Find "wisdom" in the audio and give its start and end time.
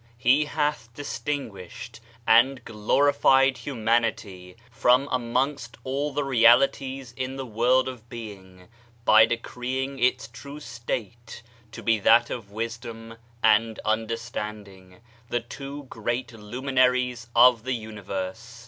12.49-13.15